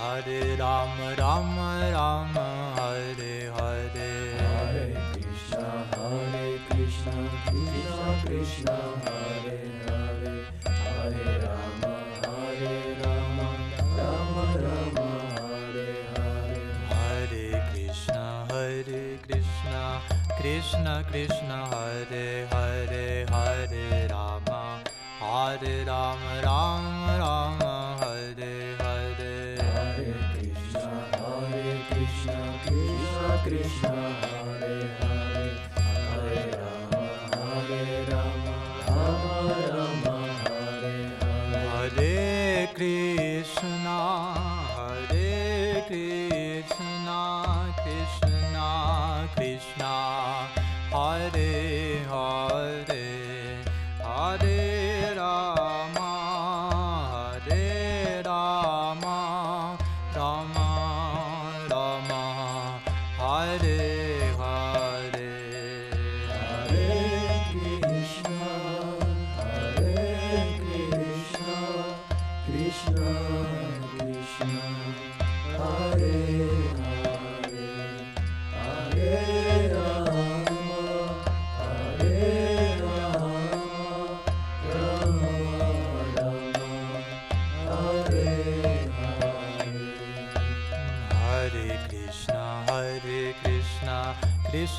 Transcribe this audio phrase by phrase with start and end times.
[0.00, 4.32] Hare Rama, Rama Rama, Hare Hare.
[4.40, 11.92] Hare Krishna, Hare Krishna, Krishna Krishna, Hare Hare, Hare Rama,
[12.24, 13.48] Hare Rama,
[13.98, 16.64] Rama Rama, Hare Hare.
[16.88, 20.00] Hare Krishna, Hare Krishna,
[20.40, 24.80] Krishna Krishna, Hare Hare, Hare Rama,
[25.20, 26.89] Hare Rama, Rama
[33.42, 34.59] Krishna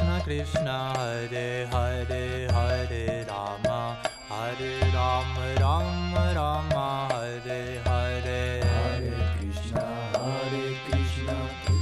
[0.01, 8.61] Hare Hare, Hare Rama, Hare Rama, Rama Rama, Hare Hare.
[8.63, 9.85] Hare Krishna,
[10.17, 11.35] Hare Krishna,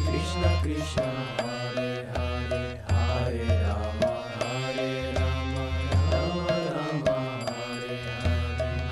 [0.06, 1.08] Krishna Krishna,
[1.40, 5.64] Hare Hare, Hare Rama, Hare Rama,
[6.12, 7.18] Rama Rama,
[7.48, 7.98] Hare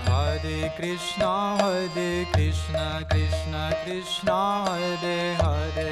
[0.07, 0.39] Hare.
[0.39, 4.37] Hare Krishna, Hare Krishna, Krishna Krishna,
[4.67, 5.91] Hare Hare,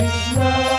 [0.00, 0.69] Krishna.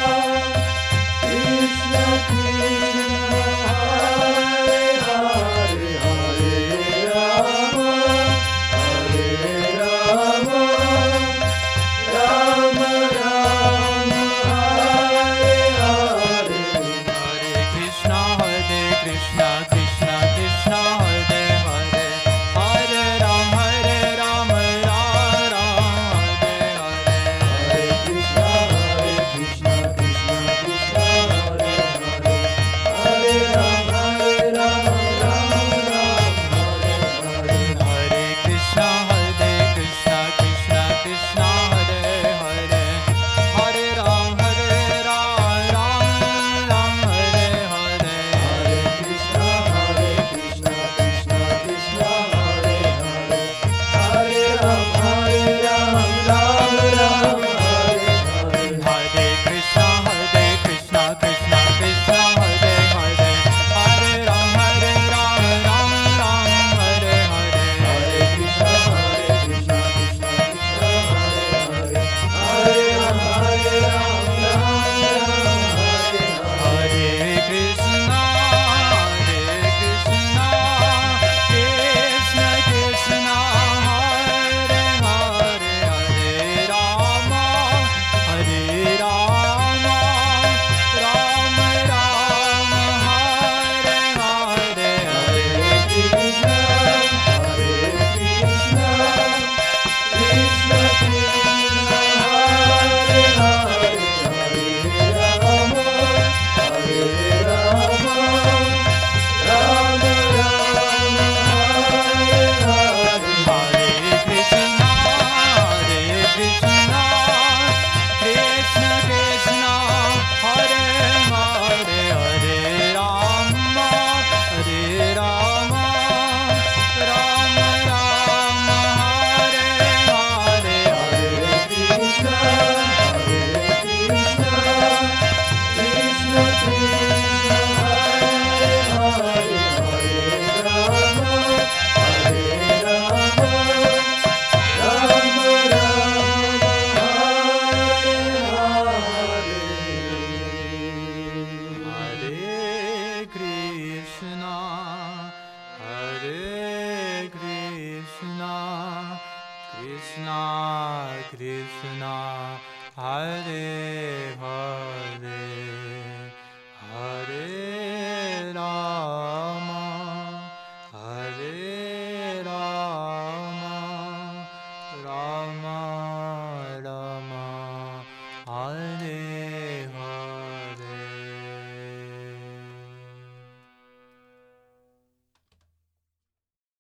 [55.93, 56.40] Mangala